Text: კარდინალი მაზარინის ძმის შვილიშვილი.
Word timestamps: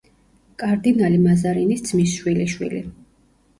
კარდინალი 0.63 1.19
მაზარინის 1.27 1.85
ძმის 1.91 2.17
შვილიშვილი. 2.17 2.83